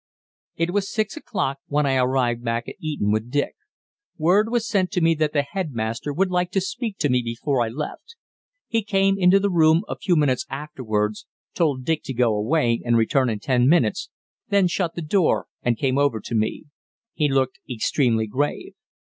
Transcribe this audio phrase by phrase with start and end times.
[0.55, 3.53] It was six o'clock when I arrived back at Eton with Dick.
[4.17, 7.61] Word was sent to me that the headmaster would like to speak to me before
[7.63, 8.15] I left.
[8.67, 12.97] He came into the room a few minutes afterwards, told Dick to go away and
[12.97, 14.09] return in ten minutes,
[14.49, 16.63] then shut the door and came over to me.
[17.13, 18.73] He looked extremely grave.